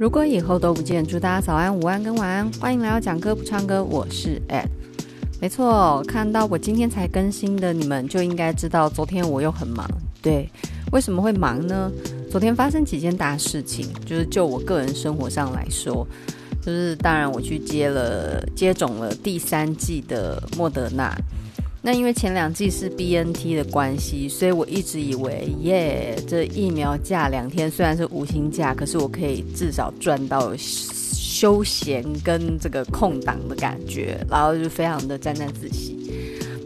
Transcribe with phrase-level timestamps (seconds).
[0.00, 2.50] 如果以后都不见，祝大家早安、午安跟晚安。
[2.52, 4.64] 欢迎来到讲歌不唱歌，我是 Ed。
[5.42, 9.86] 没错，看到我今天才更新的你们就应该知道，昨天我又很忙。
[10.22, 10.48] 对，
[10.90, 11.92] 为什么会忙呢？
[12.30, 16.06] 昨天发生几件大事情，就是就我个人生活上来说，
[16.62, 21.14] 就是当然我去接了接种了第三剂的莫德纳。
[21.82, 35.96] 那因为前两季是 BNT 的关系，所以我一直以为，耶，这疫苗假两天虽然是无薪假，可是我可以至少赚到休闲跟这个空档的感觉，然后就非常的沾沾自喜。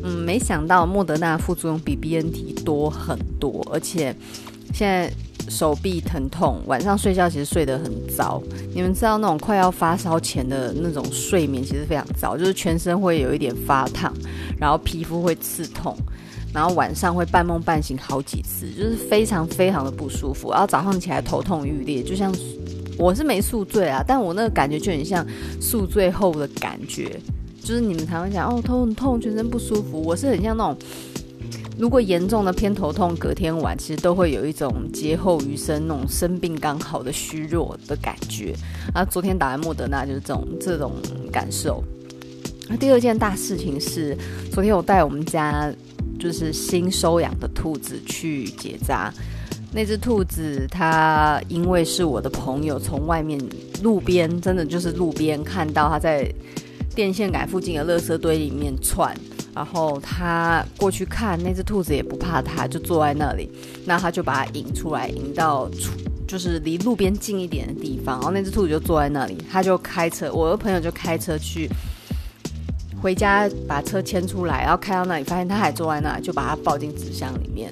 [0.02, 4.14] 嗯，没想到莫德纳副作用比 BNT 多很多，而且
[4.72, 5.10] 现在。
[5.48, 8.42] 手臂疼痛，晚上睡觉其实睡得很糟。
[8.74, 14.12] 你们知道那种快要发烧前的那种睡眠其实非常糟，就是全身会有一点发烫，
[14.58, 15.96] 然后皮肤会刺痛，
[16.52, 20.50] 然后晚上会半梦半醒好几次，就是非常非常的不舒服。
[20.50, 22.34] 然后早上起来头痛欲裂，就像
[22.98, 25.24] 我是没宿醉啊，但我那个感觉就很像
[25.60, 27.20] 宿醉后的感觉，
[27.62, 30.76] 就是你们常常讲哦，头很痛，全身不舒服，我是很像那种。
[31.76, 38.54] 如果严重的偏头痛，隔天晚其实都会有一种劫后余生那种生病刚好的虚弱的感觉。
[38.94, 40.92] 啊，昨天打完莫德纳就是这种这种
[41.32, 41.82] 感受。
[42.68, 44.16] 那第二件大事情是，
[44.52, 45.70] 昨天我带我们家
[46.18, 49.12] 就是新收养的兔子去结扎。
[49.72, 53.40] 那只兔子它因为是我的朋友，从外面
[53.82, 56.32] 路边真的就是路边看到它在
[56.94, 59.12] 电线杆附近的垃圾堆里面窜。
[59.54, 63.48] 然后他过去看那只兔子也不怕他，就坐在那里。
[63.86, 65.92] 那他就把它引出来，引到出
[66.26, 68.16] 就是离路边近一点的地方。
[68.16, 71.68] 然后那只兔子就坐在那里，他就开车，我的朋友就开车去
[73.00, 77.70] 回家把车牵出来，然后开到那里发现他还坐在那里，就把它抱进纸箱里面。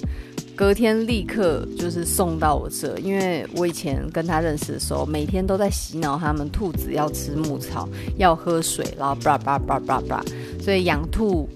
[0.54, 7.88] 隔天立刻就是送到我这，因为我以前跟他认识的时候，每天都在洗脑他们兔子要吃牧草，
[8.18, 10.22] 要喝水，然后叭叭叭叭叭，
[10.60, 11.48] 所以养兔。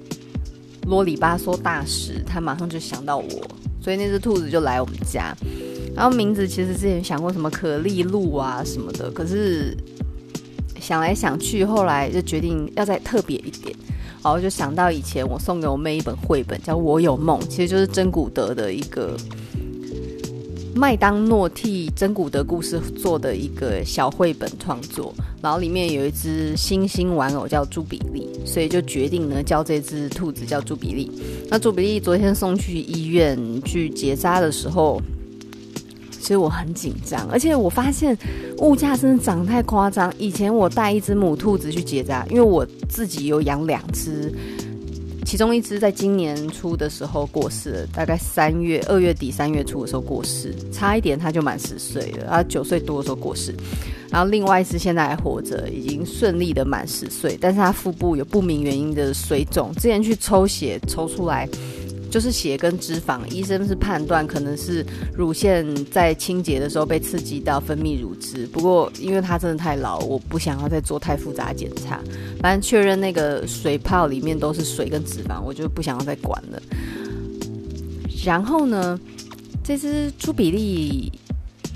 [0.86, 3.28] 啰里吧嗦大使，他马上就想到我，
[3.80, 5.34] 所以那只兔子就来我们家。
[5.94, 9.76] 然后名字其实之前想过什么可丽露啊什么的，可是
[10.80, 13.74] 想来想去，后来就决定要再特别一点。
[14.22, 19.16] 然后就想到以前我送给我妹一本绘本，叫《我有梦》，其实就是珍古德的一个。
[20.74, 25.14] 麦当诺替珍古德故事做的一个小绘本创作，
[25.47, 31.09] 然后里面有一只星星玩偶叫朱比利，所以就决定呢叫这只兔子叫朱比利。
[31.49, 35.01] 那朱比利昨天送去医院去结扎的时候，
[36.11, 38.19] 其实我很紧张，而且我发现
[38.59, 40.12] 物价真的涨太夸张。
[40.19, 44.34] 以前我带一只母兔子去结扎，因为我自己有养两只。
[45.26, 53.53] 其中一只在今年初的时候过世了，大概三月二月底三月初的时候过世，差一点他就满十岁了，他九岁多的时候过世。
[54.09, 61.48] 然后另外一只现在还活着，已经顺利的满十岁，但是它腹部有不明原因的水肿，之前去抽血抽出来。
[62.16, 64.82] 就是血跟脂肪，医生是判断可能是
[65.15, 68.47] 乳腺在清洁的时候被刺激到分泌乳汁。
[68.47, 72.00] 不过因为它真的太老，我不想要再做太复杂检查。
[72.41, 76.62] 反正确认那个水泡里面都是水跟脂肪，我就不想要再管了。
[78.25, 78.98] 然后呢，
[79.62, 81.12] 这只朱比利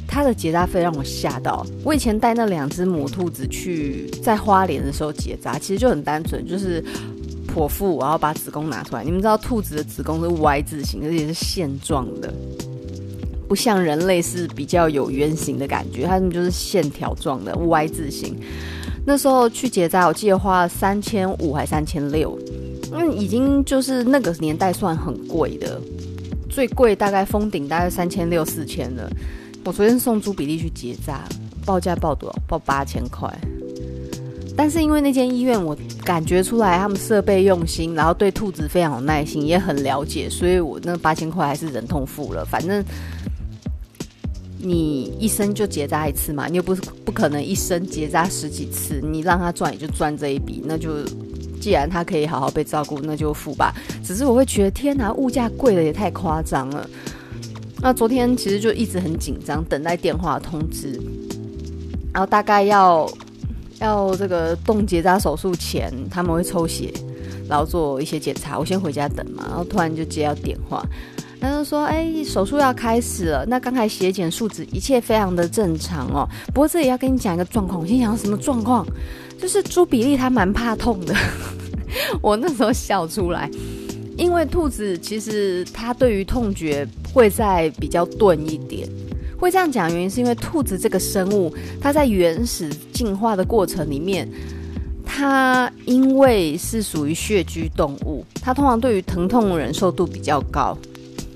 [0.09, 1.67] 它的结扎费让我吓到。
[1.85, 6.83] 我以前带那两只母兔子去在花莲的时候结扎，其实就很单纯，就是。
[7.55, 9.03] 剖腹，然后把子宫拿出来。
[9.03, 12.33] 你们知道兔子的子宫是 Y 字形，而且是线状的，
[13.49, 18.37] 不像人类是比较有圆形的感觉，它们就是线条状的 Y 字形。
[19.05, 22.39] 那时候去结扎，我记得花了三千五还三千六，
[22.93, 25.81] 嗯，已经就是那个年代算很贵的，
[26.49, 29.11] 最贵大概封顶大概三千六四千了。
[29.65, 31.25] 我昨天送朱比利去结扎，
[31.65, 32.39] 报价报多少？
[32.47, 33.29] 报八千块。
[34.63, 42.45] 但是因为那间医院，我感觉出来他们设备用心，然后对兔子非常有耐心，也很了解，所以我那八千块还是忍痛付了。
[42.45, 42.85] 反正
[44.59, 51.03] 你一生就结扎一次嘛，你又不是不可能一生结扎十几次，你让他赚也就赚这一笔，那就
[51.59, 53.75] 既然他可以好好被照顾，那就付吧。
[54.05, 56.87] 只是我会觉得天哪，物价贵的也太夸张了。
[57.81, 61.01] 那昨天其实就一直很紧张，等待电话通知，
[62.13, 63.11] 然后大概要。
[63.81, 66.93] 要这个动结扎手术前，他们会抽血，
[67.49, 68.59] 然后做一些检查。
[68.59, 70.85] 我先回家等嘛，然后突然就接到电话，
[71.41, 73.45] 他就说：“哎，手术要开始了。
[73.47, 76.29] 那刚才血检数值一切非常的正常哦。
[76.49, 77.81] 不过这里要跟你讲一个状况。
[77.81, 78.87] 我心想什么状况？
[79.41, 81.15] 就是朱比利他蛮怕痛的。
[82.21, 83.51] 我那时候笑出来，
[84.19, 88.87] 因为兔子其实它对于痛觉会再比较钝一点。”
[89.41, 94.29] 会这样讲，原因是因为兔子这个生物，它在原始进化的过程里面，
[95.05, 100.77] 它因为是属于穴居动物，它通常对于疼痛忍受度比较高，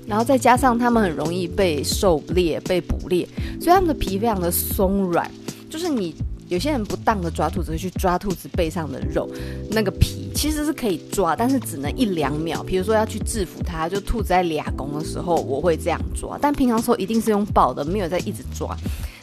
[0.07, 3.27] 然后再加上它们很容易被狩猎、被捕猎，
[3.59, 5.29] 所以它们的皮非常的松软，
[5.69, 6.15] 就是你。
[6.47, 9.27] 有些人不当的抓兔子，去抓兔子背上的肉，
[9.71, 12.61] 那个皮其实是可以抓，但是只能一两秒。
[12.61, 16.37] 比如说要去制服它，就兔子在俩拱的时候，我会这样抓。
[16.39, 18.75] 但平常时候一定是用抱的，没有在一直抓。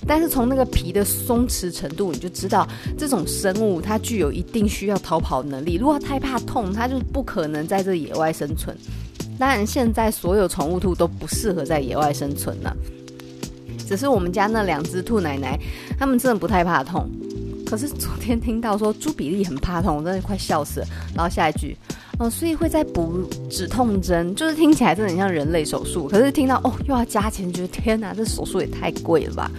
[0.07, 2.67] 但是从那个皮的松弛程度，你就知道
[2.99, 5.77] 这种生物它具有一定需要逃跑能力。
[5.77, 8.77] 如果太怕痛，它就不可能在这野外生存。
[9.39, 12.75] 当然，现在所有宠物兔都不适合在野外生存了。
[13.87, 15.59] 只是我们家那两只兔奶奶，
[15.99, 17.09] 他们真的不太怕痛。
[17.73, 20.87] 可是昨天听到说猪比利很怕痛，我真的快笑死了。
[21.15, 21.75] 然后下一句，
[22.19, 26.07] 嗯，所以会再补止痛针，就是听起来真的很像人类手术。
[26.07, 29.51] 可是听到哦又要加钱，觉得天哪，这手术也太贵了吧？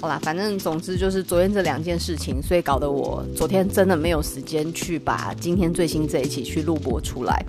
[0.00, 7.44] 好啦，反正总之就是昨天这两件事情，所以搞得我昨天真的没有时间去把今天最新这一期去录播出来。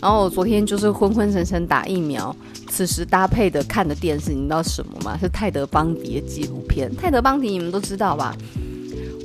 [0.00, 2.34] 然后我昨天就是昏昏沉沉打疫苗，
[2.68, 5.16] 此时搭配的看的电视，你知道什么吗？
[5.20, 6.90] 是泰德邦迪的纪录片。
[6.96, 8.34] 泰德邦迪你们都知道吧？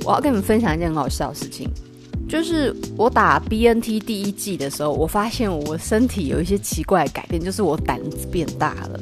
[0.06, 1.68] 我要跟你们分享一件很好笑的事情，
[2.28, 9.00] 就是我打 BNT 第一季的时候，我发现我身体有一些奇怪的改变，就是我胆子变大了。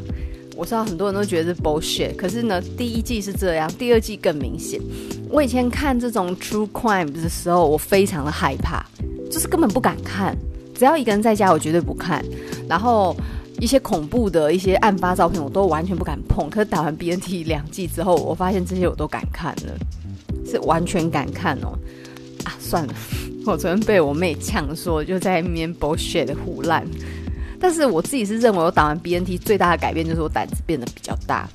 [0.56, 4.80] 我知道很多人都觉得是 bullshit，可是呢，第一季是这样，第二季更明显。
[5.28, 8.82] 我以前看这种 true crime 的时候，我非常的害怕，
[9.30, 10.34] 就是根本不敢看。
[10.74, 12.24] 只要一个人在家，我绝对不看。
[12.66, 13.14] 然后
[13.60, 16.48] 一些恐怖的一些案发照片，我都完全不敢碰。
[16.48, 19.76] 可是打完 BNT 两季之后，我发现这些我都敢看了，
[20.54, 21.76] 是完全敢看哦。
[22.44, 22.94] 啊，算了，
[23.46, 26.86] 我昨天被我妹呛说，就在那边 bullshit 的胡烂。
[27.58, 31.48] 但是我自己是认为，我打完 BNT 最大的改变就是我胆子变得比较大。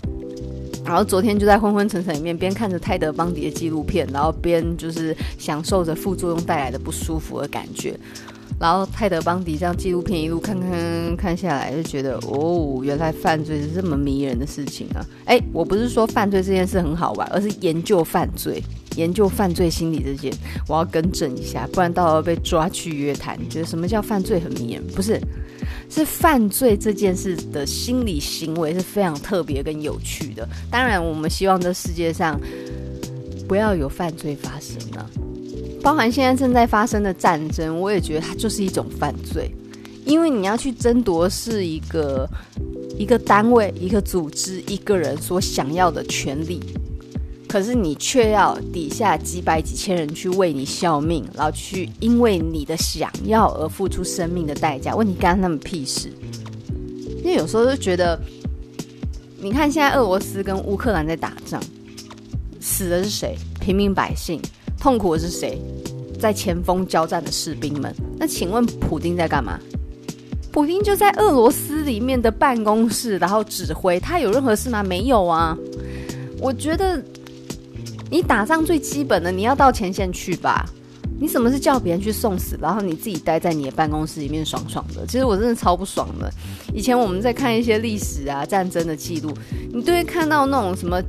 [0.83, 7.93] 然后昨天就在昏昏沉沉里面，边看着泰德邦迪的纪录片，然后边就是享受着副作用带来的不舒服的感觉。
[8.59, 15.05] 然后泰德邦迪这样纪录片一路看看看下来，就觉得哦，原来犯罪是这么迷人的事情啊！
[15.25, 18.63] 哎，我不是说犯罪这件事很好玩，而是研究犯罪、
[18.99, 20.31] 研究犯罪心理这件，
[20.67, 24.83] 我要更正一下，不然到时候被抓去约谈，觉得什么叫犯罪很迷人？
[24.93, 25.19] 不是，
[25.89, 30.47] 是犯罪这件事的心理行为是非常特别跟有趣的。
[30.69, 32.39] 当然，我们希望这世界上
[33.47, 35.09] 不要有犯罪发生啊。
[35.81, 39.49] 包含现在正在发生的战争，我也觉得它就是一种犯罪，
[40.05, 42.29] 因为你要去争夺是一个
[42.97, 46.59] 一个单位、一个组织、一个人所想要的权利，
[47.49, 54.95] 可是你却要底下几百几千人去为你效命，然后去因为你的想要而付出生命的代价。
[54.95, 56.11] 问你干他们屁事？
[57.17, 58.17] 因为有时候就觉得，
[59.41, 61.59] 你看现在俄罗斯跟乌克兰在打仗，
[62.59, 63.35] 死的是谁？
[63.59, 64.39] 平民百姓。
[64.79, 65.59] 痛苦的是谁？
[66.19, 67.93] 在前锋交战的士兵们。
[68.17, 69.59] 那请问普丁在干嘛？
[70.51, 73.99] 普丁就在俄罗斯里面的办公室，然后指挥。
[73.99, 74.83] 他有任何事吗？
[74.83, 75.57] 没有啊。
[76.39, 77.03] 我觉得
[78.09, 80.65] 你打仗最基本的，你要到前线去吧。
[81.19, 85.05] 你怎么是叫别人去送死，然后你自己待在你的办公室里面爽爽的？
[85.05, 86.31] 其实我真的超不爽的。
[86.73, 89.33] 以前我们在看一些历史啊、战争的记录，
[89.73, 91.01] 你都会看到那种什么。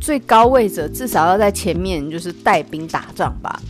[0.00, 3.60] 最高位者至少要在前面，就是带兵打仗吧。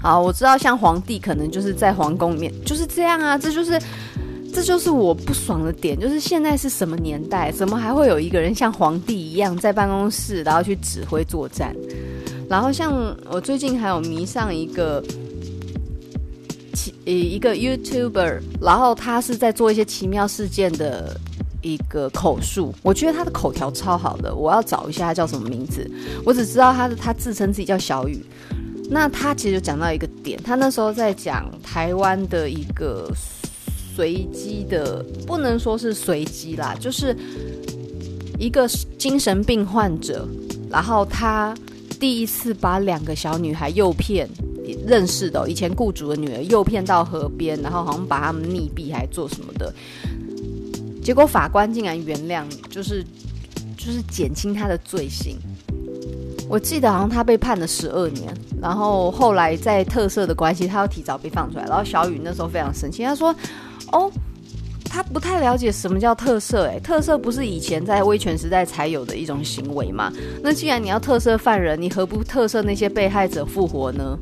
[0.00, 3.80] 好，我知道像皇帝可能就是在皇宫里面就是这样啊，这就是
[4.54, 11.74] 这就是我不爽的点，就是现在是什么年代，怎么还会有一个人像皇帝一样在办公室，然后去指挥作战？
[12.48, 15.02] 然后像我最近还有迷上一个
[16.72, 21.20] 奇一个 YouTuber，然后他是在做一些奇妙事件的。
[21.66, 25.90] 一个口述，我觉得他的口条超好的，我要找一下他叫什么名字。
[26.22, 28.22] 我只知道他的他自称自己叫小雨。
[28.90, 33.10] 那他其实就讲到一个点，他那时候在讲台湾的一个
[33.94, 37.16] 随机的，不能说是随机啦，就是
[38.38, 38.66] 一个
[38.98, 40.26] 精神病患者，
[40.70, 41.54] 然后他
[42.00, 44.28] 第一次把两个小女孩诱骗
[44.86, 49.72] 认识的以前雇主的女儿诱骗到河边，然后好像把他们溺毙还做什么的。
[51.02, 53.04] 结果法官竟然原谅，就是
[53.76, 55.36] 就是减轻他的罪行。
[56.48, 61.64] 我记得好像他被判了十二年，然后后来在特赦的关系，他要提早被放出来。
[61.64, 63.34] 然后小雨那时候非常生气，他说
[63.92, 64.10] ：“哦，
[64.84, 70.12] 他不太了解什么叫特赦，诶，特赦不是以前在威权时代才有的一种行为吗？
[70.42, 74.18] 那既然你要特赦犯人，你何不特赦那些被害者复活呢？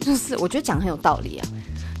[0.00, 1.46] 就是我觉得讲很有道理啊。”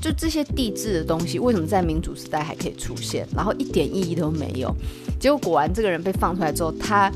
[0.02, 4.74] 就这些地制的东西，为什么在民主时代还可以出现，然后一点意义都没有？
[5.20, 7.08] 结果果然，这个人被放出来之后，他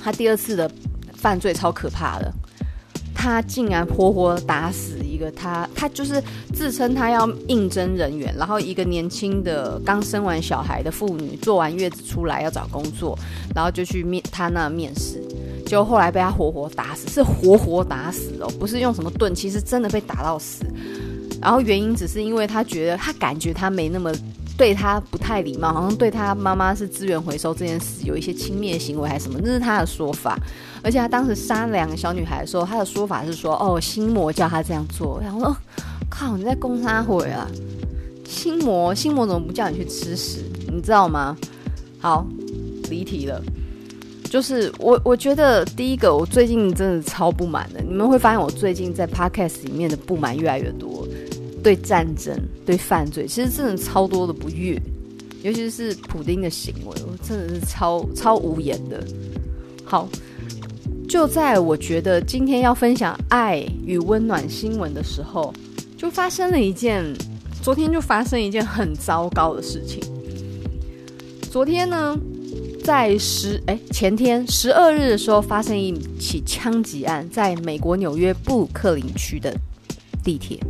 [0.00, 0.70] 他第二次的
[1.14, 2.32] 犯罪超可怕的，
[3.12, 6.20] 他竟然活活打死个他，他就是
[6.52, 13.16] 自称他要应征人员，然后一个年轻的刚生完小孩的妇女，坐完月子出来要找工作，
[13.54, 15.22] 然后就去面他那面试，
[15.66, 20.64] 结果后来被他活活打死，是活活打死哦，不是用什么钝器，是真的被打到死。
[21.40, 24.10] 然后原因只是因为他觉得他感觉他没那么。
[24.58, 30.38] 对他不太礼貌，好像对他妈妈是资源回收这件事有一些轻蔑行为还是什么，这是他的说法。
[30.82, 35.56] 而且他当时杀两个小女孩的时候，他的说法是说：“哦，心魔叫他这样做。”然后说
[36.10, 37.46] ：“靠，你在攻杀回啊？
[38.26, 40.44] 心魔，心魔怎么不叫你去吃屎？
[40.72, 41.36] 你知道吗？”
[42.00, 42.26] 好，
[42.88, 43.42] 离题了。
[44.24, 47.80] 就是我，我觉得第一个，我最近真的超不满的。
[47.80, 51.06] 你们会发现，我最近在 Podcast 里面的不满越来越多。
[51.62, 52.34] 对战争、
[52.64, 54.80] 对犯罪，其实真的超多的不悦，
[55.42, 59.04] 尤其是普丁的行为，我真的是超超无言的。
[59.84, 60.08] 好，
[61.10, 65.52] 就在我觉得今天要分享爱与温暖新闻的时候，
[65.98, 67.04] 就发生了一件，
[67.60, 70.00] 昨天就发生一件很糟糕的事情。
[71.50, 72.16] 昨天呢，
[72.84, 79.52] 在十哎前天十二日的时候，发生一起枪击案，在美国纽约布鲁克林区的
[80.22, 80.60] 地铁。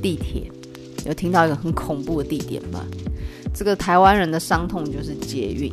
[0.00, 0.50] 地铁
[1.04, 2.80] 有听到一个很恐怖的地点吗？
[3.52, 5.70] 这个台湾人的伤痛就是捷运，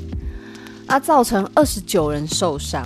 [0.86, 2.86] 啊造成二十九人受伤，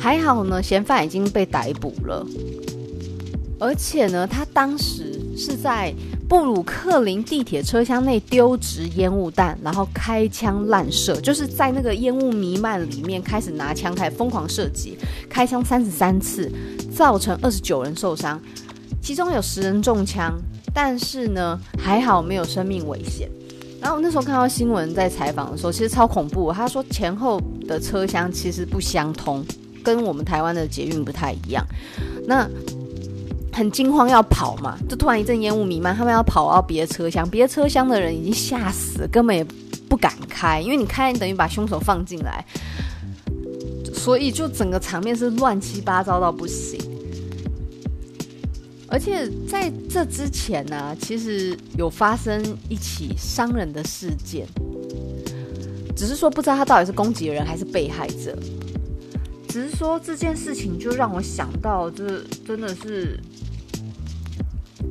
[0.00, 2.26] 还好呢，嫌犯已经被逮捕了，
[3.58, 5.94] 而且呢，他当时是在
[6.26, 14.96] 布鲁克林地铁车厢内丢掷烟雾弹，然后开枪滥射，就是在那个烟雾弥漫里面开始拿枪开始疯狂射击，
[15.28, 16.50] 开枪三十三次，
[16.96, 18.40] 造成二十九人受伤。
[19.02, 20.40] 其中有十人中枪，
[20.72, 23.28] 但是呢，还好没有生命危险。
[23.82, 26.52] 然后那时候看到新闻在采访的时候，其实超恐怖。
[26.52, 29.44] 他说前后的车厢其实不相通，
[29.82, 31.66] 跟我们台湾的捷运不太一样。
[32.26, 32.48] 那
[33.52, 39.44] 很惊慌要跑嘛，就突然一阵烟雾弥漫，他们要跑到别的车厢，别的车厢的人已经吓死，根本也
[39.88, 42.44] 不敢开，因为你开，你等于把凶手放进来，
[43.92, 46.80] 所以就整个场面是乱七八糟到不行。
[48.86, 54.46] 而且在这之前呢、其实有发生一起伤人的事件，
[55.96, 58.36] 只是说不知道他到底是攻击人还是被害者。
[59.50, 63.18] 只是说这件事情就让我想到，这真的是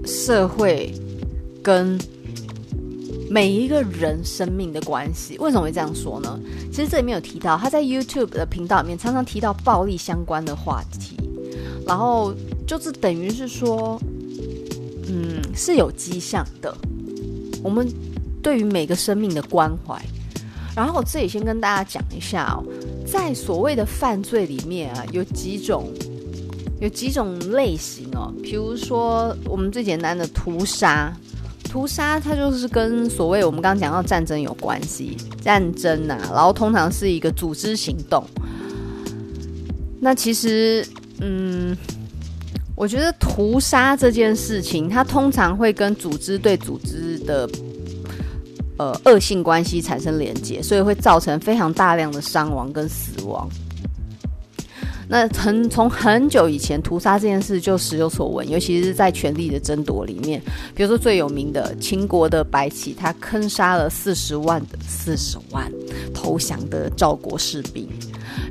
[0.05, 0.93] 社会
[1.63, 1.97] 跟
[3.29, 5.37] 每一个人生命的关系。
[5.39, 6.39] 为什么会这样说呢？
[6.71, 11.15] 其实这里面有提到，他在 YouTube 的频道里面常常提到暴力相关的话题，
[11.87, 12.33] 然后。
[12.67, 13.99] 就是等于是说，
[15.07, 16.71] 嗯，是有迹象的。
[17.63, 17.91] 我们
[18.43, 19.99] 对于每个生命的关怀，
[20.79, 22.63] 然后我这里先跟大家讲一下哦，
[23.05, 25.91] 在所谓的犯罪里面啊，有几种，
[26.79, 28.33] 有几种类型哦。
[28.41, 31.13] 比如说，我们最简单的屠杀，
[31.65, 38.25] 屠杀它就是跟所谓我们刚刚讲到战争有关系，战争呐、然后通常是一个组织行动。
[39.99, 40.87] 那其实，
[41.19, 41.75] 嗯。
[42.73, 47.45] 我觉得屠杀这件事情，它通常会跟组织对组织的
[48.79, 53.47] 呃恶性关系产生连接，所以会造成非常大量的伤亡跟死亡。
[55.11, 60.39] 那很从很久以前，屠杀这件事就时有所闻，尤其是在权力的争夺里面。
[60.75, 65.69] 比如说最有名的秦国的白起，他坑杀了四十万的四十万
[66.13, 67.89] 投降的赵国士兵，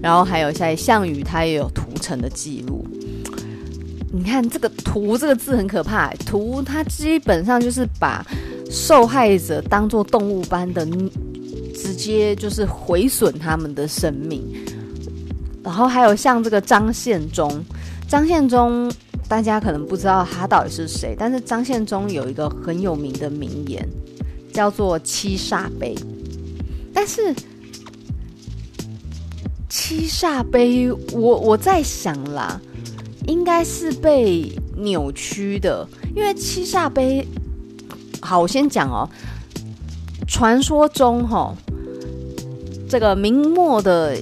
[0.03, 2.85] 然后还有在项羽，他也有屠城的记录。
[4.13, 8.27] 你看这个“屠”这个字很可怕，“屠”它基本上就是把
[8.71, 10.87] 受害者当做动物般的，
[11.75, 14.43] 直接就是毁损他们的生命。
[15.63, 17.51] 然后还有像这个张献忠，
[18.09, 18.91] 张献忠
[19.29, 23.87] 大家可能不知道他到底是谁，但是张献忠有一个很有名的名言，
[24.53, 25.95] 叫做“七煞碑”。
[26.95, 27.35] 但是
[29.69, 32.61] “七煞碑”，我我在想啦。
[33.27, 37.29] 应该是被扭曲的，因为七煞碑，
[38.29, 39.09] 好，我先讲哦。
[40.27, 41.57] 传说中，哈，
[42.87, 44.19] 这个明末的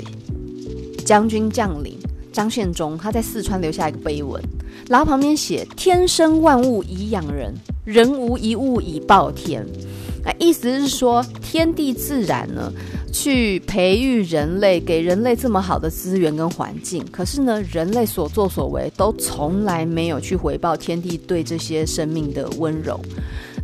[1.04, 1.98] 将军将领
[2.32, 4.40] 张献忠，他在四川留下一个碑文，
[4.88, 7.52] 然后旁边写：“天生万物以养人，
[7.84, 9.66] 人无一物以报天。”
[10.25, 12.72] 那，意思是说，天地自然呢。
[13.12, 23.00] 去培育人类，给人类这么好的资源跟环境，可是呢，人类所作所为都从来没有去回报天地对这些生命的温柔。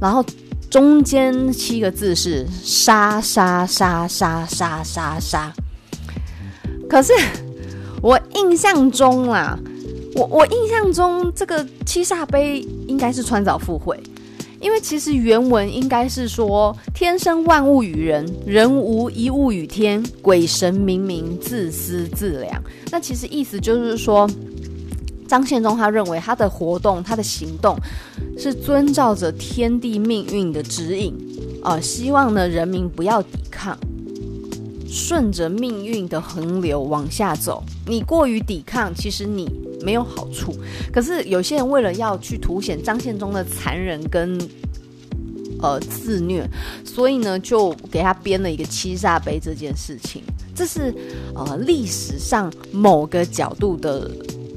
[0.02, 0.24] 然后
[0.68, 5.52] 中间七个字是杀杀杀杀杀杀杀。
[6.90, 7.12] 可是
[8.02, 9.56] 我印象中啦，
[10.16, 13.96] 我我印象中这个七煞碑应该是穿凿附会。
[14.60, 24.28] 因为其实原文应该是说：“天生万物与人，人无一物与天，鬼神冥冥自私自量。”那其实意思就是说，
[25.28, 27.76] 张献忠他认为他的活动、他的行动
[28.38, 31.14] 是遵照着天地命运的指引、
[31.62, 33.78] 呃，希望呢人民不要抵抗，
[34.88, 37.62] 顺着命运的横流往下走。
[37.86, 39.48] 你过于抵抗，其实你。
[39.84, 40.54] 没有好处，
[40.92, 44.38] 可是有些人为了要去凸显张献忠的残忍跟
[45.60, 46.48] 呃自虐，
[46.84, 50.22] 所以呢就给他编了一个七煞碑这件事情，
[50.54, 50.94] 这是
[51.34, 54.08] 呃历史上某个角度的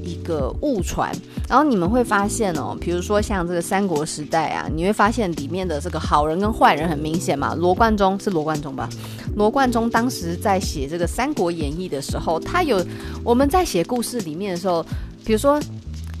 [0.06, 1.12] 一个误传。
[1.48, 7.54] 然后你们会发现哦，比如说像这个三国时代啊，你会发现里面的这个好人跟坏人很明显嘛。
[7.54, 8.88] 罗贯中是罗贯中吧？
[9.34, 12.82] 罗贯中当时在写这个《三国演义》的时候，他有
[13.22, 14.84] 我们在写故事里面的时候。
[15.24, 15.60] 比如说，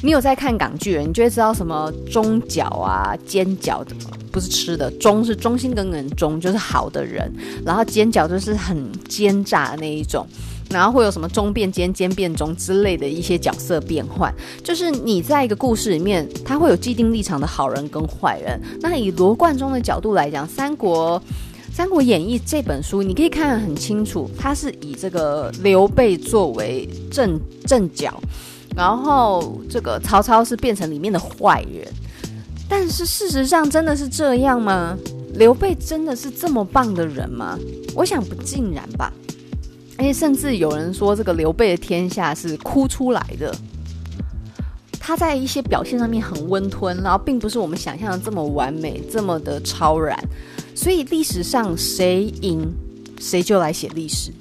[0.02, 3.94] 你有在看港剧，你就会知道什么忠角啊、奸角的，
[4.32, 4.90] 不是吃的。
[4.98, 7.32] 忠是忠心耿耿忠，就是好的人。
[7.64, 10.26] 然后奸角就是很奸诈的那一种。
[10.70, 14.34] 然后会有什么中变奸、奸变忠之类的一些角色变换。
[14.62, 18.60] 就是你在一个故事里面，他会有既定立场的好人跟坏人。
[18.80, 21.20] 那以罗贯中的角度来讲，《三国》
[21.76, 28.20] 《三国演义》这本书，你可以看得很清楚，他是以这个刘备作为正正角。
[28.74, 31.86] 然后这个曹操是变成里面的坏人，
[32.68, 34.96] 但是事实上真的是这样吗？
[35.34, 37.58] 刘备真的是这么棒的人吗？
[37.94, 39.12] 我想不尽然吧。
[39.98, 43.54] 而且甚至有人说，这个刘备的天下是哭出来的。
[45.00, 50.18] 他在一些表现上面很温吞，然后并不是我们想象的这么完美，这么的超然。
[50.74, 52.68] 所以历史上谁赢，
[53.20, 54.32] 谁就来写历史。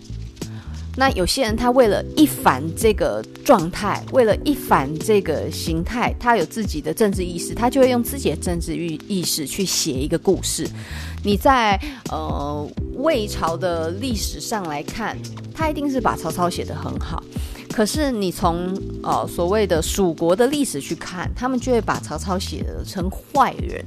[0.97, 10.65] 那有些人他为了一反这个状态，为了一反这个形态，他有自己的政治意识，他就会用自己的政治意意识去写一个故事。
[11.23, 11.79] 你在
[12.11, 15.17] 呃魏朝的历史上来看，
[15.53, 17.21] 他一定是把曹操写得很好。
[17.71, 23.83] 可是你从呃所谓的蜀国的历史去看，他们就会把曹操写得成坏人。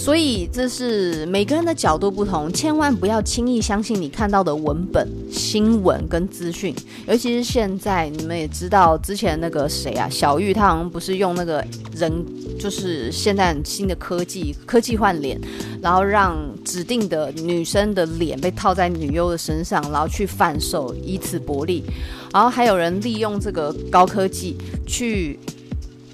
[0.00, 6.74] 所以这是每个人的角度不同，千万不要轻易相信你看到的文本、新闻跟资讯。
[7.06, 11.62] 尤其是现在，你们也知道，之前那个谁啊，小玉，他好像不是用那个
[11.94, 12.10] 人，
[12.58, 15.38] 就是现在很新的科技，科技换脸，
[15.82, 16.34] 然后让
[16.64, 21.84] 指定的女生的脸被套在女优的身上，然后去贩售，以此薄利。
[22.32, 25.38] 然后还有人利用这个高科技去。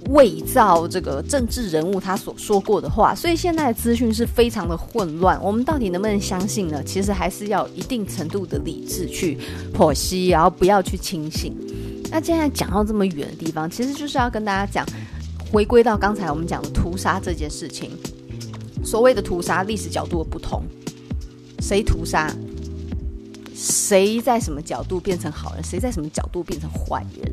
[0.09, 5.40] 伪造这个政治人物他所说过的话，所以现在的资讯是非常的混乱。
[5.42, 6.83] 我们到底能不能相信呢？
[6.85, 9.38] 其实还是要一定程度的理智去
[9.75, 11.57] 剖析，然后不要去轻信。
[12.11, 14.87] 那现在讲到这么远的地方，其实就是要跟大家讲，
[15.51, 17.90] 回归到刚才我们讲的屠杀这件事情。
[18.85, 20.62] 所谓的屠杀，历史角度的不同，
[21.61, 22.33] 谁屠杀？
[23.53, 25.64] 谁在什么角度变成好人？
[25.64, 27.33] 谁在什么角度变成坏人？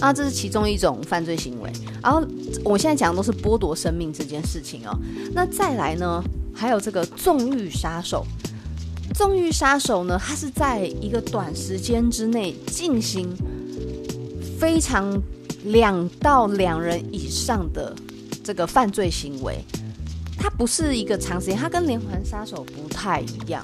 [0.00, 1.70] 啊，这是其中一种犯罪行为。
[2.02, 2.26] 然后
[2.64, 4.98] 我现在讲的都是剥夺生命这件事情哦。
[5.34, 6.22] 那再来呢，
[6.54, 8.26] 还有这个纵欲杀手。
[9.14, 13.28] 纵欲杀手呢，他是在一个短时间之内进行
[14.58, 15.20] 非常
[15.64, 17.94] 两到两人以上的
[18.42, 19.62] 这个犯罪行为。
[20.38, 23.62] 他不是一个长时间，他跟连环杀手不太一样。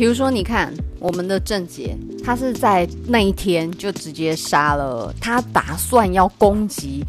[0.00, 7.04] 比如说，你看我们的郑杰，他是在那一天就直接杀了，他打算要攻击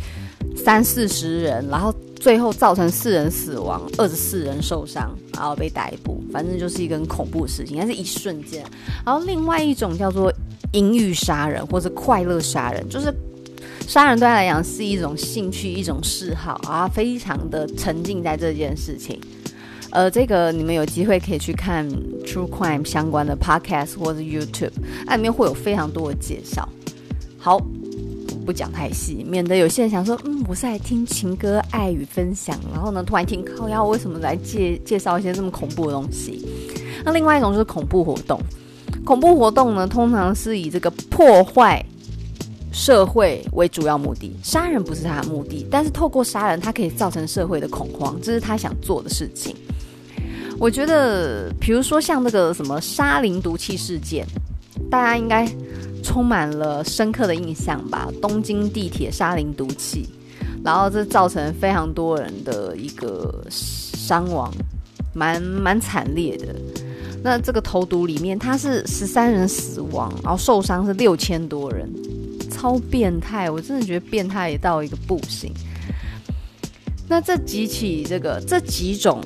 [0.58, 6.22] 三四十人，然后最后造成四人死亡，二十四人受伤，然后被逮捕。
[6.34, 8.62] 反正就是一个很恐怖的事情，但是一瞬间。
[9.06, 10.30] 然后另外一种叫做
[10.74, 13.10] 淫欲杀人或者快乐杀人，就是
[13.88, 19.18] 杀人对他来讲是一种兴趣、一种嗜好啊，非常的沉浸在这件事情。
[19.92, 21.86] 呃，这个你们有机会可以去看
[22.26, 24.72] True Crime 相关的 Podcast 或者 YouTube，
[25.06, 26.68] 那里面会有非常多的介绍。
[27.38, 27.60] 好，
[28.46, 36.48] 不讲太细，免得有些人想说，嗯，我是来听情歌爱与分享，然后呢，突然听靠腰，为什么来介介绍一些这么恐怖的东西？
[37.04, 38.40] 那另外一种就是恐怖活动，
[39.04, 41.84] 恐怖活动呢，通常是以这个破坏
[42.72, 49.54] 社会为主要目的，杀人不是他的目的，但是透过杀人，他可以造成社会的恐慌，这是他想做的事情。
[50.62, 54.24] 我觉得，比如说像那个什么沙林毒气事件，
[54.92, 55.52] 大家应该
[56.04, 58.08] 充满了深刻的印象吧？
[58.22, 60.08] 东京地铁沙林毒气，
[60.64, 64.54] 然后这造成非常多人的一个伤亡，
[65.16, 66.56] 蛮蛮惨烈的。
[67.24, 71.92] 那这个投毒里面，他是十三人死亡，然后受伤是六千多人，
[72.52, 73.50] 超变态！
[73.50, 75.52] 我真的觉得变态到一个不行。
[77.10, 79.22] 那这几起这个这几种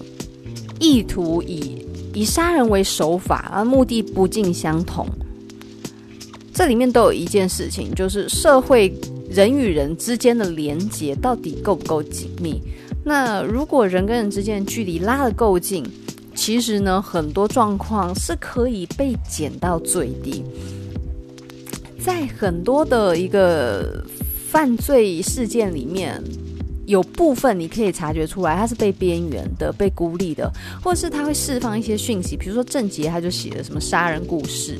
[0.79, 5.05] 意图以以杀人为手法，而目的不尽相同。
[6.53, 8.93] 这里面都有一件事情，就是社会
[9.29, 12.61] 人与人之间的连结到底够不够紧密？
[13.03, 15.85] 那如果人跟人之间的距离拉得够近，
[16.33, 20.43] 其实呢，很多状况是可以被减到最低。
[21.99, 24.03] 在很多的一个
[24.47, 26.23] 犯罪事件里面，
[26.85, 30.51] 有部分你可以察觉出来，他是被边缘的、被孤立的，
[30.83, 34.77] 或者是他会释放一些讯息，比如说郑杰他就写了什么杀人故事，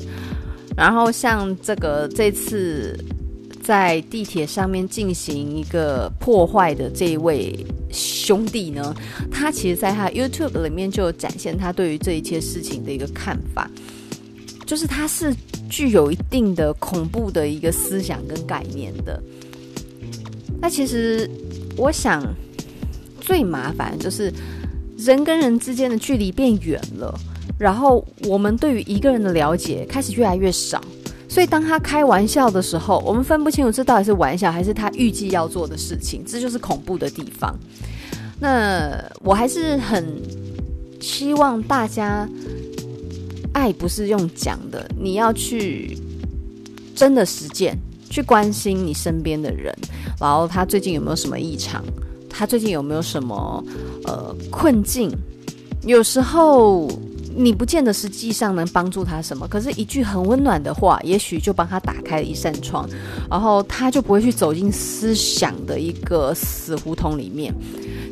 [0.76, 2.98] 然后像这个这次
[3.62, 7.66] 在地铁上面进行一个破坏的这一位。
[7.88, 8.94] 兄弟呢，
[9.30, 13.70] 他其实在他 YouTube 里面就有展现他对于这一切事情的一个看法，
[14.66, 15.32] 就是他是
[15.70, 19.22] 具有一定的恐怖的一个思想跟概念的。
[20.60, 21.30] 那其实
[21.76, 22.22] 我想
[23.20, 24.32] 最麻烦就是
[24.98, 27.14] 人跟人之间的距离变远了，
[27.58, 30.80] 然后我们对于一个人的了解开始越来越少，
[31.28, 37.54] 所以当他开玩笑的时候，我们分不清楚这到底是玩笑还是他预计要做的事情，这就是恐怖的地方。
[38.40, 40.04] 那我还是很
[41.00, 42.28] 希望大家，
[43.52, 45.96] 爱不是用讲的，你要去
[46.94, 47.78] 真的实践，
[48.10, 49.74] 去关心你身边的人，
[50.20, 51.84] 然后他最近有没有什么异常，
[52.28, 53.64] 他最近有没有什么
[54.04, 55.10] 呃困境，
[55.82, 56.88] 有时候。
[57.36, 62.88] 你不见得实际上能帮助他什么，可是一句很温暖的话，也许就帮他打开了一扇窗，
[63.30, 67.54] 然后他就不会去走进思想的一个死胡同里面。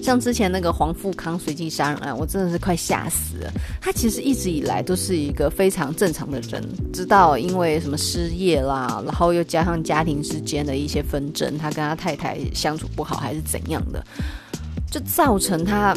[0.03, 3.51] 像之前那个黄富康随机杀人案，我真的是快吓死了。
[3.81, 14.05] 他其实一直以来都是一个非常正常的人，直到因为什么失业啦，然后又加上家庭之间的一些纷争，他跟他太太相处不好还是怎样的，
[14.91, 15.97] 就造成他。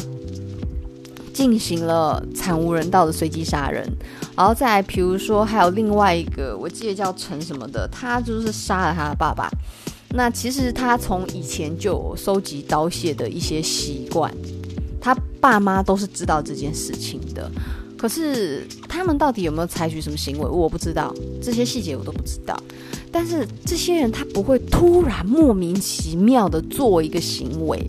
[1.38, 3.88] 进行了惨无人道的随机杀人，
[4.36, 9.48] 然后再，比如说还有另外一个，我记得叫陈什么的，他就是杀了他的爸爸。
[10.08, 14.34] 那其实他从以前就有收集刀械的一些习惯，
[15.00, 17.48] 他爸妈都是知道这件事情的。
[17.96, 22.60] 可是他们到底有没有采取什么行为，我不知道，这些细节我都不知道。
[23.12, 27.80] 但是这些人他不会突然莫名其妙的做一个行为。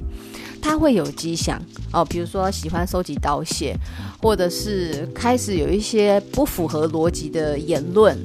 [0.61, 1.59] 他会有迹象
[1.91, 3.73] 哦，比如说喜欢收集刀械，
[4.21, 8.17] 或者是开始有一些不符合逻辑的言论，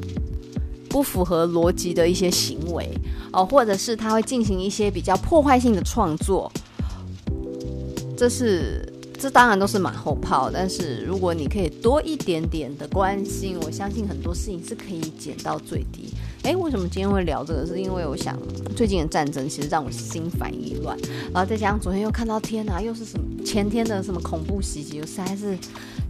[0.88, 2.88] 不符合逻辑的一些行为
[3.33, 6.51] 哦，或者是他会进行一些比较破坏性的创作。
[8.16, 16.12] 这是这当然都是马后炮，但是如果你可以多一点点的关心，我相信很多事情是可以减到最低。
[16.44, 17.66] 诶，为什么今天会聊这个？
[17.66, 18.38] 是因为我想
[18.76, 20.96] 最近的战争其实让我心烦意乱，
[21.33, 25.57] 然后再加上昨天又看到天哪，又是什么前天的什么恐怖袭击，我实在是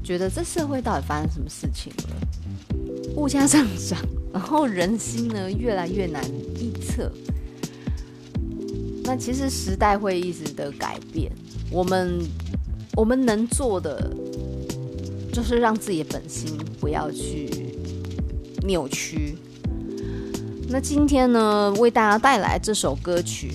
[0.02, 3.14] 觉得这社会到底发生什么事情了？
[3.14, 3.96] 物价上涨，
[4.32, 6.20] 然后人心呢越来越难
[6.60, 7.10] 预测。
[9.04, 11.30] 那其实时代会一直的改变，
[11.70, 12.18] 我们
[12.96, 14.10] 我们能做的
[15.32, 17.48] 就是让自己的本心不要去
[18.66, 19.36] 扭曲。
[20.74, 23.52] 那今天呢，为大家带来这首歌曲，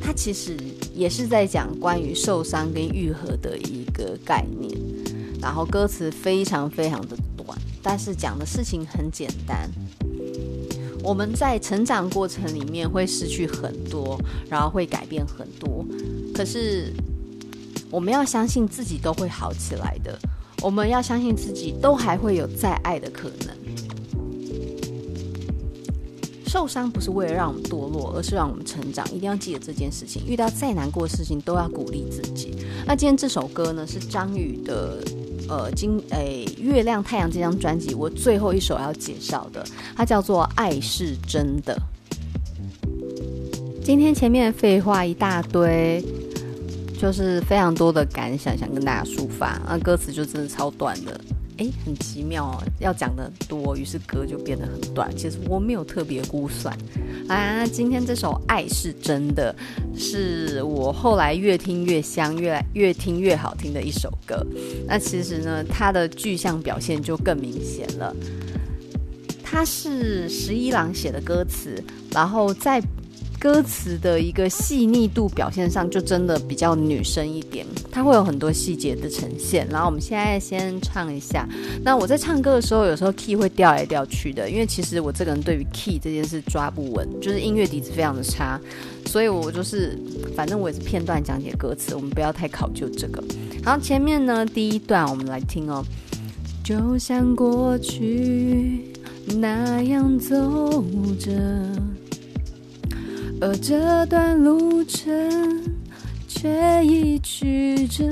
[0.00, 0.56] 它其实
[0.92, 4.76] 也是在讲关于受伤跟愈合的一个概念。
[5.40, 9.70] 然后歌词非常非常的短，但是讲的事情很简单。
[11.04, 15.86] 我们在成长过程里面会失去很多，然后会改变很多。
[16.34, 16.92] 可是
[17.92, 20.18] 我们要相信自己都会好起来的。
[20.60, 23.61] 我们要相信自己都还会有再爱的可能。
[26.52, 29.10] 受伤不是为了让我们堕落，而是让我们成长。
[29.10, 30.22] 一定要记得这件事情。
[30.26, 32.54] 遇到再难过的事情，都要鼓励自己。
[32.86, 35.02] 那今天这首歌呢，是张宇的，
[35.48, 39.64] 呃，今诶、月亮太阳这张专辑，我最后一首要介绍的，
[39.96, 41.74] 它叫做《爱是真的》。
[43.82, 46.04] 今天前面废话一大堆，
[47.00, 49.58] 就是非常多的感想想跟大家抒发。
[49.66, 51.18] 那歌词就真的超短的，
[51.58, 55.14] 哎，很奇妙哦，要讲的多，于是歌就变得很短。
[55.16, 56.76] 其实我没有特别估算
[57.28, 57.66] 啊。
[57.66, 59.54] 今天这首《爱是真的》
[59.98, 64.44] 是我后来越听越香，越来越听越好听的一首歌。
[64.86, 68.14] 那其实呢，它的具象表现就更明显了。
[69.42, 72.82] 它是十一郎写的歌词，然后在。
[73.42, 79.66] 歌词的一个细腻度表现上，就真的比较女生一点，它会有很多细节的呈现。
[79.68, 81.48] 然后我们现在先唱一下。
[81.82, 88.60] 那我在唱歌的时候，有时候 key 会调来调去的，因为其实我这个人对于 key 这件事抓不稳，就是音乐底子非常的差，
[89.06, 89.98] 所以我就是
[90.36, 93.20] 反正我也是片段讲解歌词，我们不要太考究这个。
[93.64, 95.84] 好，前面呢第一段我们来听哦，
[96.62, 98.82] 就像过去
[99.26, 100.84] 那样走
[101.18, 101.32] 着。
[103.44, 105.12] 而这段路程
[106.28, 108.04] 却已曲折，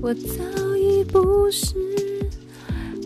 [0.00, 1.74] 我早已不是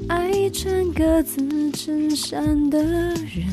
[0.09, 1.41] 爱穿格子
[1.73, 3.47] 衬衫的人，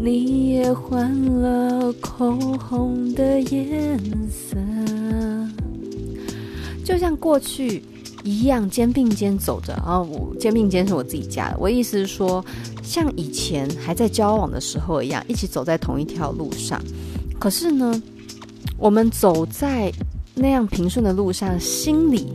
[0.00, 3.98] 你也换了口红的颜
[4.30, 4.56] 色，
[6.84, 7.82] 就像过去。
[8.24, 11.56] 一样肩并肩走着，然后肩并肩是我自己加的。
[11.58, 12.44] 我意思是说，
[12.88, 16.82] 像以前还在交往的时候一样，一起走在同一条路上。
[17.38, 18.02] 可是呢，
[18.78, 19.92] 我们走在
[20.34, 22.32] 那样平顺的路上，心里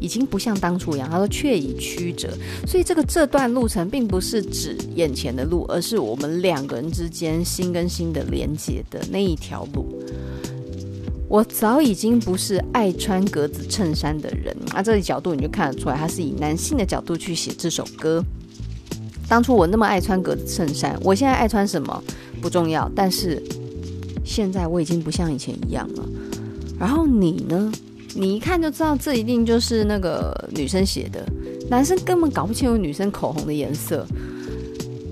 [0.00, 1.08] 已经不像当初一样。
[1.08, 10.02] 他说却已曲折，所以这个这段路程并不是指眼前的路，而是我们两个人之间心跟心的连接的那一条路。
[11.28, 14.82] 我早已经不是爱穿格子衬衫的人啊！
[14.82, 18.24] 这里角度你就看得出来，他是以男性的角度去写这首歌。
[19.28, 22.02] 当初我那么爱穿格子衬衫，我现在爱穿什么
[22.40, 23.42] 不重要，但是
[24.24, 26.04] 现在我已经不像以前一样了。
[26.78, 27.72] 然后你呢？
[28.14, 31.22] 你一看就知道，这一定就是那个女生写的。
[31.68, 34.06] 男生根本搞不清楚女生口红的颜色，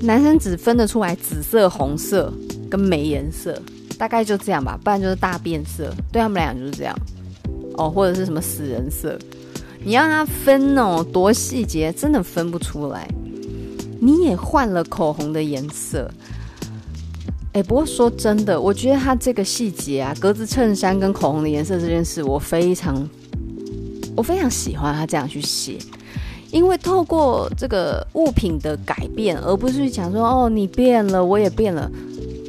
[0.00, 2.32] 男生只分得出来紫色、红色
[2.70, 3.60] 跟没颜色。
[3.98, 5.92] 大概就这样吧，不然就是大变色。
[6.10, 6.96] 对他们来讲就是这样
[7.74, 9.18] 哦，或者是什么死人色，
[9.84, 13.06] 你让他分哦，多细节，真的分不出来。
[14.04, 16.10] 你也换了口红的颜色，
[17.54, 23.08] 哎，不过说真的，我觉得他这个细节啊，格子衬衫跟口红的颜色这件事，我非常，
[24.14, 25.78] 我非常喜欢他这样去写，
[26.50, 31.90] 因为透过这个物品的改变，而不是讲说哦，你变了，我也变了。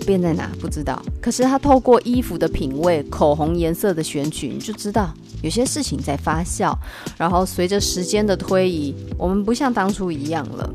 [0.05, 6.71] 变在哪不知道，可是他透过衣服的品味、口红颜色的选取，你就知道有些事情在发酵。
[7.17, 10.69] 然后随着时间的推移，我们不像当初一样了。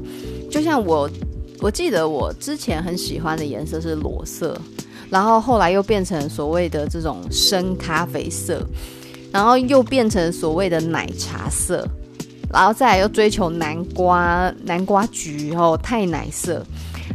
[0.50, 1.08] 就像我，
[1.60, 4.60] 我记得我之前很喜欢的颜色是裸色，
[5.08, 8.60] 然后后来又变成所谓的这种深咖啡色，
[9.32, 11.86] 然后又变成所谓的奶茶色，
[12.52, 16.66] 然后再来又追求南瓜、南瓜橘，然后太奶色。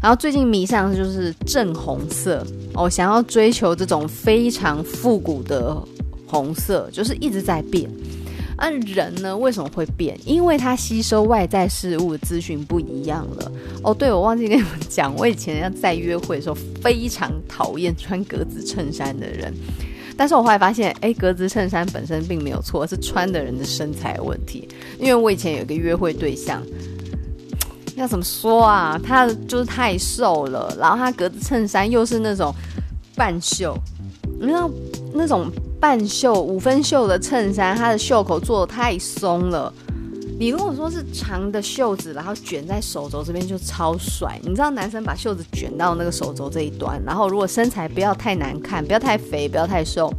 [0.01, 5.75] 然后最近迷上就是正红色哦，想要追求这种非常复古的
[6.27, 7.89] 红色，就是一直在变。
[8.57, 10.17] 而人呢，为什么会变？
[10.25, 13.51] 因为他吸收外在事物的资讯不一样了。
[13.83, 19.53] 哦，对，我忘记跟你们讲，我以前要在约会的时候非常讨厌穿格子衬衫的人，
[20.15, 24.67] 但是我后来发现，哎，格子衬衫本身并没有错，是穿的人的身材问题。
[24.99, 26.61] 因为我以前有一个约会对象。
[27.95, 28.99] 要怎么说啊？
[29.01, 32.53] 他就是太瘦了，然后他格子衬衫又是那种
[33.15, 33.73] 半袖，
[34.45, 34.69] 你知道
[35.13, 39.73] 那种半袖五分袖的衬衫，它的袖口做的太松了。
[40.39, 44.39] 你如果说是长的袖子，然后卷在手肘这边就超帅。
[44.43, 50.13] 你知道男生把袖子卷到那个手肘这一端，然后如果身材不要太难看，不要太肥，不要太瘦，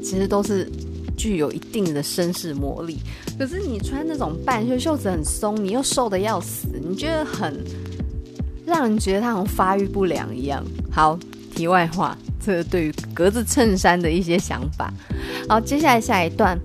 [0.00, 0.70] 其实都是。
[1.14, 2.98] 具有一定的绅士魔力，
[3.38, 7.62] 可是你穿那种半袖，袖子很松，你又瘦得要死，你觉得很
[8.66, 10.64] 让人觉得他好像发育不良一样。
[10.90, 11.16] 好，
[11.54, 14.92] 题外话，这对于格子衬衫的一些想法。
[15.48, 16.58] 好，接下来下一段，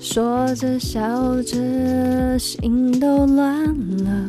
[0.00, 3.64] 说着笑着，心都乱
[4.04, 4.28] 了，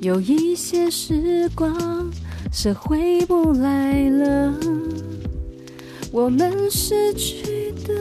[0.00, 2.10] 有一些时光
[2.52, 4.54] 是回不来了，
[6.10, 7.94] 我们失去的。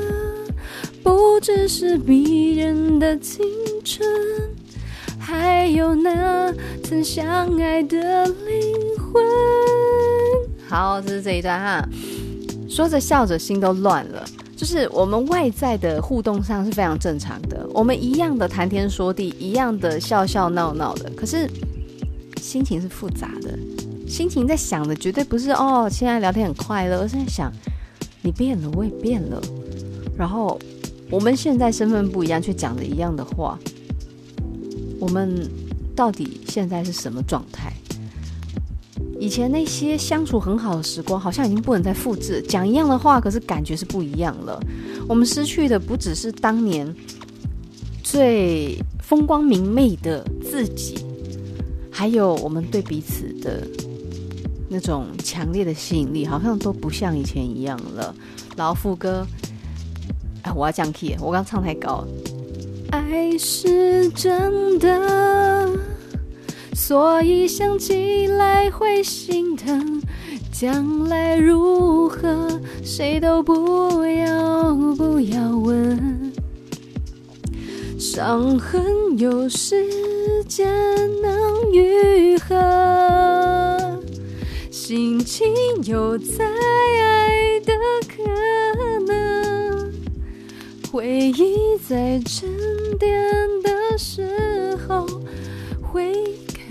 [1.01, 3.45] 不只是迷人的青
[3.83, 4.07] 春，
[5.19, 8.33] 还有那曾相爱的灵
[8.97, 9.82] 魂。
[10.73, 11.87] 好，这是这一段哈，
[12.67, 14.25] 说着笑着，心都乱了。
[14.57, 21.47] 就是我们外在的互动上是非常正常的，我们一样的谈天说地，一样的笑笑闹闹的，可是
[22.41, 23.55] 心情是复杂的，
[24.07, 27.51] 心情在想的绝对不是哦，现在聊天很快乐，而是在想
[28.23, 29.39] 你变了，我也变了，
[30.17, 30.59] 然后。
[31.11, 33.59] 我们现在身份不一样，却讲着一样的话，
[34.99, 35.47] 我们
[35.95, 37.71] 到底现在是什么状态？
[39.23, 42.41] 以前那些相处很好的时光，好像已经不能再复制。
[42.41, 44.59] 讲一样的话，可是感觉是不一样了。
[45.07, 46.93] 我们失去的不只是当年
[48.03, 50.97] 最风光明媚的自己，
[51.89, 53.65] 还有我们对彼此的
[54.67, 58.13] 那种强烈的吸引力，好像都不像以前一样了。
[58.57, 59.25] 老副歌，
[60.41, 62.05] 哎，我要降 key，我刚唱太高。
[62.91, 65.69] 爱是真的，
[66.73, 70.01] 所以想起来会心疼。
[70.51, 72.47] 将来如何，
[72.83, 76.31] 谁都不要不要问。
[77.97, 78.83] 伤痕
[79.17, 79.83] 有时
[80.47, 80.67] 间
[81.21, 83.99] 能愈合，
[84.69, 85.47] 心情
[85.85, 87.73] 有再爱的
[88.07, 88.23] 可
[89.07, 89.91] 能，
[90.91, 92.47] 回忆在沉
[92.99, 93.11] 淀
[93.63, 95.07] 的时候，
[95.81, 96.13] 会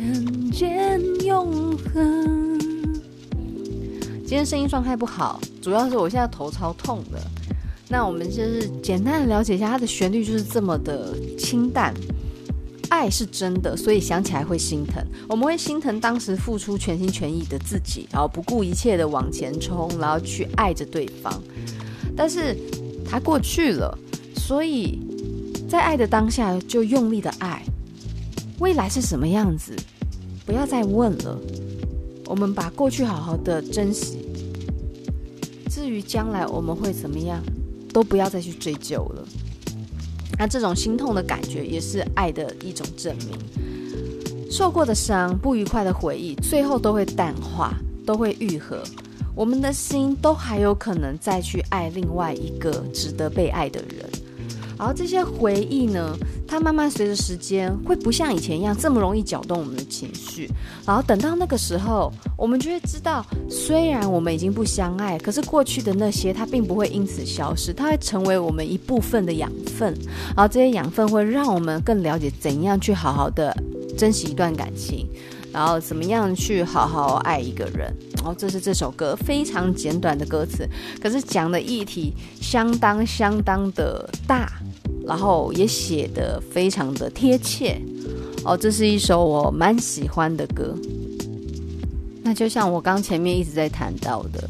[0.02, 2.58] 看见永恒。
[4.26, 7.20] 今天声音状态不好，主要是我现在头超痛的。
[7.88, 11.94] 那我们就是简单的了解一下，它的旋律就是这么的清淡。
[12.88, 15.00] 爱是真的，所以想起来会心疼。
[15.28, 21.32] 我们会心疼当时付出全心全意的自己，然后不顾一切的往前冲，然后去爱着对方。
[22.16, 22.56] 但是
[23.08, 23.96] 它过去了，
[24.34, 24.98] 所以
[25.68, 27.62] 在爱的当下就用力的爱。
[28.62, 29.74] 未来是什么样子？
[30.46, 31.36] 不要再问了。
[32.26, 34.24] 我们把过去好好的珍惜。
[35.68, 37.42] 至于将来我们会怎么样，
[37.92, 39.26] 都不要再去追究了。
[40.38, 43.36] 那这种心痛的感觉，也是爱的一种证明。
[44.48, 47.74] 受过的伤、不愉快的回忆，最后都会淡化，
[48.06, 48.80] 都会愈合。
[49.34, 54.08] 我们的心都还有可能再去爱另外一个值得被爱的人。
[54.82, 56.12] 然后这些回忆呢，
[56.44, 60.50] 它慢慢随着时间，会不像以前一样这么容易搅动我们的情绪。
[60.84, 69.96] 然后等到那个时候，我们就会知道，虽然我们已经不相爱，可是过去的那些，它并不会因此消失，它会成为我们一部分的养分。
[70.36, 73.56] 然后这些养分会让我们更了解怎样去好好的
[73.96, 75.06] 珍惜一段感情，
[75.52, 77.94] 然后怎么样去好好爱一个人。
[78.16, 80.68] 然后这是这首歌非常简短的歌词，
[81.00, 84.50] 可是讲的议题相当相当的大。
[85.04, 87.76] 然后也写得非常的贴切
[88.44, 90.76] 哦，这是一首我蛮喜欢的歌。
[92.22, 94.48] 那就像我刚前面一直在谈到的，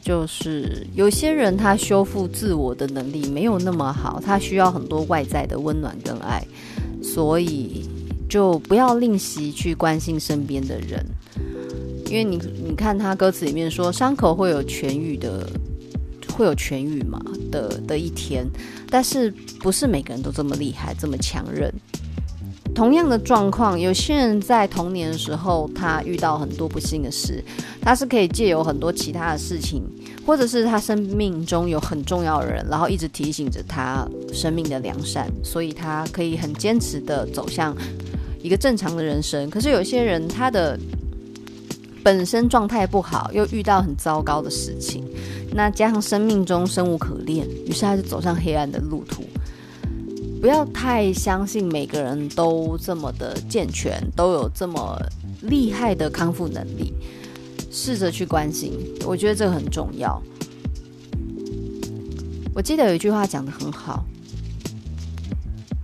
[0.00, 6.42] 就是有些人他修复自我的能力没有那么好，他需要很多外在的温暖跟爱，
[7.02, 7.86] 所以
[8.30, 11.04] 就不要吝惜去关心身边的人，
[12.06, 15.46] 因为你你看他歌词里面说，伤口会有痊愈的。
[16.32, 18.46] 会有痊愈嘛的的一天，
[18.88, 21.70] 但是不是每个人都这么厉害，这么强韧。
[22.74, 27.44] 同样的状况，有些人在童年的时候，他遇到很多不幸的事，
[27.82, 29.82] 他是可以借由很多其他的事情，
[30.24, 37.76] 或者是他生命中有很重要的人，然后一直提醒着他生命的良善，所以他可以很坚持的走向
[38.42, 39.48] 一个正常的人生。
[39.50, 40.78] 可是有些人，他的
[42.02, 45.04] 本身状态不好，又遇到很糟糕的事情。
[45.52, 49.24] 那加上生命中生无可恋，于是他就走上黑暗的路途。
[50.40, 54.98] 不要太相信每个人都这么的健全，都有这么
[55.42, 56.94] 厉害的康复能力。
[57.72, 58.72] 试着去关心，
[59.06, 60.20] 我觉得这个很重要。
[62.52, 64.04] 我记得有一句话讲得很好，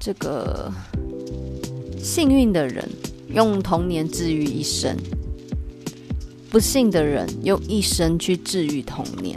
[0.01, 0.73] 这个
[2.07, 2.89] 幸运的人
[3.35, 4.97] 用童年治愈一生，
[6.49, 9.37] 不幸的人用一生去治愈童年。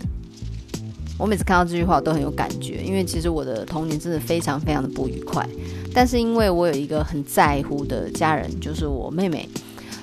[1.18, 5.50] 我每次看到这句话，我都很有感觉，因为其实我的童年真的非常非常的不愉快，
[5.92, 9.50] 但是因为我有一个很在乎的家人，就是我妹妹，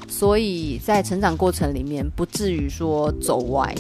[0.09, 3.73] 所以在成长过程里面不至于说走歪。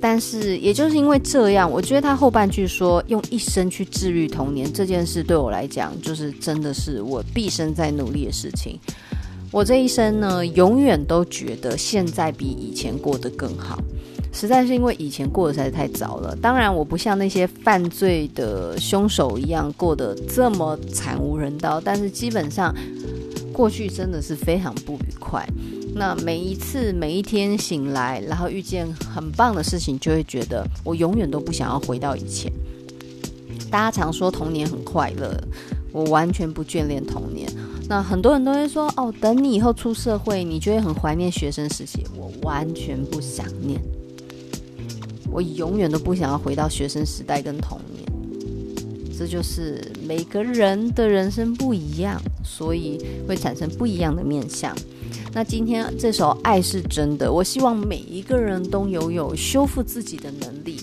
[0.00, 8.78] 但是也就是因为这样，我觉得他后半句说用一生去治愈童年这件事，对我来讲就是真的是我毕生在努力的事情。
[9.52, 13.78] 我这一生呢，永远都觉得现在比以前过得更好。
[14.32, 16.36] 实在是因为以前过得实在太糟了。
[16.40, 22.72] 当然，我不像那些犯罪的凶手一样过得这么惨无人道，但是基本上
[23.52, 25.44] 过去真的是非常不愉快。
[26.00, 32.50] 那每一次每一天醒来，然后遇见很棒的事情，就会觉得我永远都不想要回到以前。
[33.70, 35.38] 大家常说童年很快乐，
[35.92, 37.46] 我完全不眷恋童年。
[37.86, 42.06] 那很多人都会说，哦，等你以后出社会，你就会很怀念学生时期。
[42.16, 43.78] 我完全不想念。
[45.30, 52.98] 我永远都不想要回到学生时代跟童年，这就是每个人的人生不一样，所以
[53.28, 54.74] 会产生不一样的面相。
[55.32, 60.76] 那今天这首《爱是真的》，我希望每一个人都拥有修复自己的能力，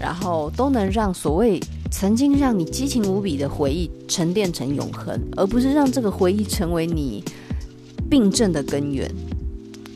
[0.00, 1.60] 然后都能让所谓
[1.90, 7.22] 曾经让你激情无比的回忆沉淀成永恒，而不是让这个回忆成为你
[8.08, 9.10] 病症的根源。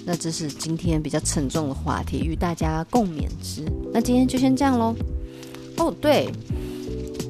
[0.04, 3.64] 那这是今天比较沉重的话题，与大家共勉之。
[3.90, 4.94] 那今天就先这样喽。
[5.78, 6.28] 哦，对，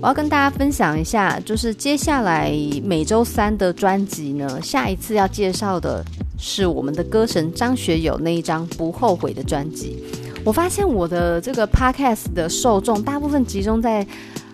[0.00, 6.04] 我要跟大家分享一下，就是接下来每周三的专辑呢，下一次要介绍的。
[6.44, 10.02] 是我们的歌神张学友那一张《不后悔》的专辑。
[10.44, 14.04] 我发现我的这个 podcast 的受众大部分集中在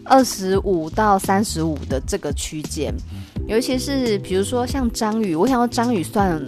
[0.04, 2.94] 二十五到三十五的这个区间，
[3.46, 6.38] 尤其是比如说像张宇，我想到张宇算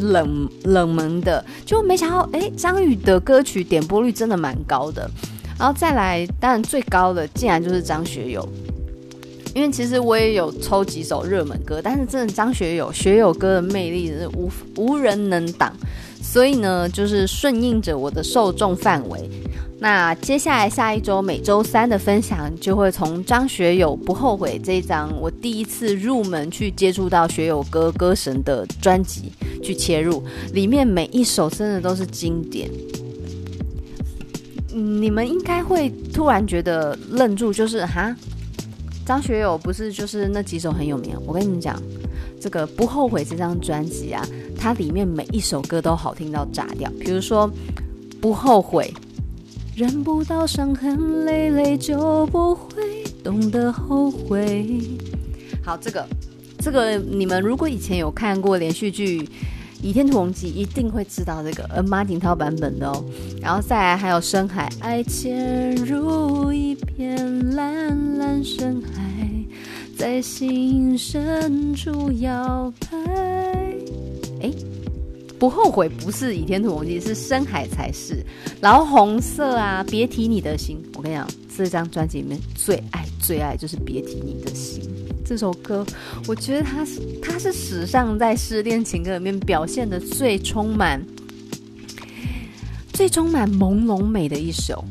[0.00, 5.08] 冷冷门的，就没想到哎，张宇的歌曲点播率真的蛮高的。
[5.56, 8.48] 然后再来，当然最高的竟然就是张学友。
[9.54, 15.72] 因为其实我也有抽几首热门歌，但是真的张学友学友歌的魅力是无无人能挡，
[16.22, 19.28] 所以呢，就是顺应着我的受众范围。
[19.80, 29.32] 那接下来下一周每周三的分享就会从张学友不后悔这一张我第一次入门去接触到学友歌歌神的专辑
[29.62, 30.22] 去切入，
[30.52, 32.68] 里面每一首真的都是经典。
[34.72, 38.14] 你们应该会突然觉得愣住，就是哈。
[39.08, 41.16] 张学友不是就是那几首很有名？
[41.26, 41.82] 我跟你们讲，
[42.38, 44.22] 这个不后悔这张专辑啊，
[44.54, 46.92] 它里面每一首歌都好听到炸掉。
[47.00, 47.50] 比如说，
[48.20, 48.92] 不后悔，
[49.74, 54.78] 忍不到伤痕累累就不会懂得后悔。
[55.64, 56.06] 好，这个
[56.58, 59.22] 这个你们如果以前有看过连续剧。
[59.82, 63.04] 《倚天屠龙记》一定会知道这个，呃，马景涛版本的哦。
[63.40, 69.00] 然后再来还有深海，爱潜入一片蓝蓝深海，
[69.96, 72.98] 在心深处摇摆。
[74.40, 74.52] 哎，
[75.38, 78.24] 不后悔不是《倚天屠龙记》，是深海才是。
[78.60, 80.82] 然后红色啊，别提你的心。
[80.94, 81.26] 我跟你讲，
[81.56, 84.82] 这张专辑里面最爱最爱就是别提你的心。
[85.28, 85.84] 这首歌，
[86.26, 91.04] 我觉得它是它是史上在失恋情歌里面表现的最充满、
[92.94, 94.82] 最充满朦胧美的一首。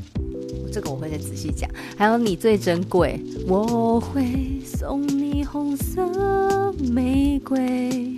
[0.72, 1.68] 这个我会再仔细讲。
[1.98, 8.16] 还有你最珍贵，我会送你红色玫瑰。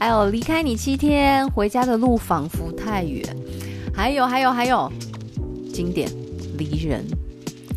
[0.00, 3.24] 还有离开你七天，回家的路仿佛太远。
[3.94, 4.90] 还有还有还有，
[5.72, 6.10] 经典
[6.58, 7.04] 离人。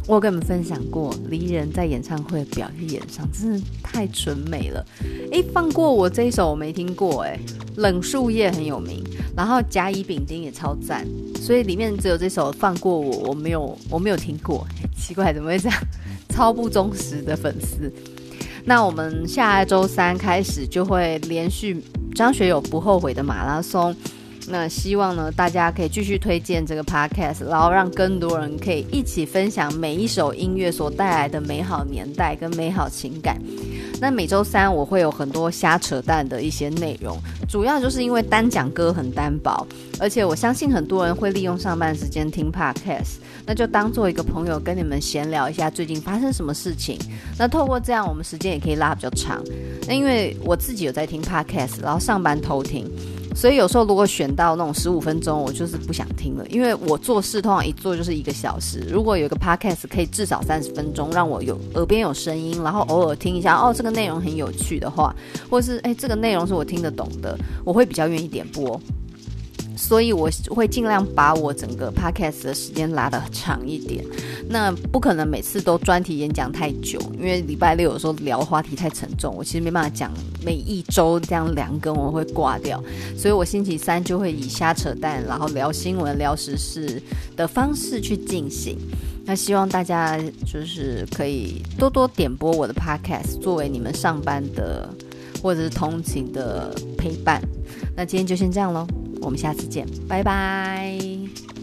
[0.10, 4.84] 我跟你们分享过，离人在演唱会表演上真的太纯美了。
[5.32, 7.40] 诶，放过我这一首我没听过，诶，
[7.76, 9.04] 冷树叶很有名，
[9.38, 11.06] 然后甲乙丙丁也超赞，
[11.40, 14.66] 所以里面只有这首放过我，我没有我没有听过，
[14.98, 15.80] 奇怪怎么会这样？
[16.30, 17.94] 超不忠实的粉丝。
[18.66, 21.84] 那我们下周三开始就会连续
[22.16, 23.96] 张学友不后悔的马拉松。
[24.52, 33.40] 那希望呢，大家可以继续推荐这个 podcast，然后让更多人可以一起分享每一首音乐所带来的美好年代跟美好情感。
[34.02, 37.16] 那每周三我会有很多瞎扯淡的一些内容，
[37.48, 39.68] 主要就是因为单讲歌很单薄，
[40.00, 46.98] 而且我相信很多人会利用上班时间听 podcast，那就当做一个朋友跟你们闲聊一下最近发生什么事情。
[47.38, 49.44] 那透过这样，我们时间也可以拉比较长。
[49.88, 52.90] 那因为我自己有在听 podcast，然后上班偷听。
[53.36, 58.86] 所以有时候如果选到那种十五分钟，我就是不想听了，因为我做事通常一做就是一个小时。
[58.92, 65.16] 如果有一个 podcast 可以至少三十分钟，让我有耳边有声音，然后偶尔听一下，哦，这个内容很有趣的话，
[65.50, 68.80] 或是诶，这个内容是我听得懂的，我会比较愿意点播。
[69.82, 74.04] 所以我会尽量把我整个 podcast 的时间拉得长一点。
[74.50, 80.12] 那不可能每次都专题演讲太久，因为礼拜六有时候聊话题太沉重，我其实没办法讲
[80.44, 82.84] 每一周这样两更，我会挂掉。
[83.18, 87.02] 所以我星期三就会以瞎扯淡，然后聊新闻、聊时事
[87.38, 88.78] 的方式去进行。
[89.24, 94.90] 那希望大家就是可以多多点播我的 podcast，作为你们上班的
[95.42, 97.42] 或者是通勤的陪伴。
[97.96, 98.86] 那今天就先这样喽。
[99.22, 101.59] 我们下次见拜拜。